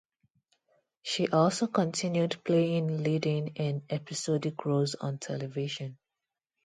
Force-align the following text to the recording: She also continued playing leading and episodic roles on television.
She 1.03 1.27
also 1.29 1.67
continued 1.67 2.41
playing 2.43 3.03
leading 3.03 3.55
and 3.57 3.83
episodic 3.91 4.65
roles 4.65 4.95
on 4.95 5.19
television. 5.19 5.99